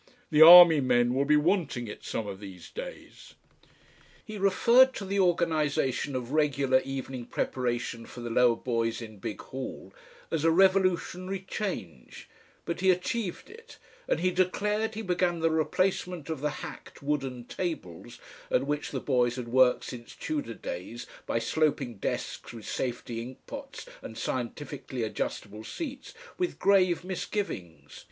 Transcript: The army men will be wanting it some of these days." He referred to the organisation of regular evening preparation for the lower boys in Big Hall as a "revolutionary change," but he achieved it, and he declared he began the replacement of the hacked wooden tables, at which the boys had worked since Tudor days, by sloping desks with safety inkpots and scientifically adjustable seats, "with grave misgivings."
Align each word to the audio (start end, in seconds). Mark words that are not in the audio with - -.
The 0.31 0.41
army 0.41 0.81
men 0.81 1.13
will 1.13 1.25
be 1.25 1.37
wanting 1.37 1.87
it 1.87 2.03
some 2.03 2.25
of 2.25 2.39
these 2.39 2.71
days." 2.71 3.35
He 4.25 4.39
referred 4.39 4.95
to 4.95 5.05
the 5.05 5.19
organisation 5.19 6.15
of 6.15 6.31
regular 6.31 6.79
evening 6.83 7.27
preparation 7.27 8.07
for 8.07 8.21
the 8.21 8.31
lower 8.31 8.55
boys 8.55 8.99
in 8.99 9.19
Big 9.19 9.39
Hall 9.41 9.93
as 10.31 10.43
a 10.43 10.49
"revolutionary 10.49 11.45
change," 11.47 12.27
but 12.65 12.79
he 12.79 12.89
achieved 12.89 13.47
it, 13.51 13.77
and 14.07 14.21
he 14.21 14.31
declared 14.31 14.95
he 14.95 15.03
began 15.03 15.37
the 15.39 15.51
replacement 15.51 16.31
of 16.31 16.41
the 16.41 16.49
hacked 16.65 17.03
wooden 17.03 17.43
tables, 17.45 18.17
at 18.49 18.65
which 18.65 18.89
the 18.89 18.99
boys 19.01 19.35
had 19.35 19.49
worked 19.49 19.83
since 19.83 20.15
Tudor 20.15 20.55
days, 20.55 21.05
by 21.27 21.37
sloping 21.37 21.97
desks 21.97 22.51
with 22.53 22.67
safety 22.67 23.23
inkpots 23.23 23.85
and 24.01 24.17
scientifically 24.17 25.03
adjustable 25.03 25.63
seats, 25.63 26.15
"with 26.39 26.57
grave 26.57 27.03
misgivings." 27.03 27.99